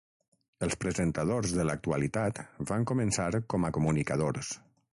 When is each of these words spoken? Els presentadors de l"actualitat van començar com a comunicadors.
Els 0.67 0.75
presentadors 0.85 1.53
de 1.59 1.61
l"actualitat 1.65 2.41
van 2.71 2.89
començar 2.93 3.29
com 3.55 3.69
a 3.69 3.71
comunicadors. 3.77 4.51